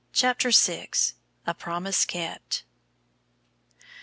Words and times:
CHAPTER 0.13 0.49
VI. 0.49 0.89
A 1.45 1.53
PROMISE 1.53 2.05
KEPT. 2.05 2.63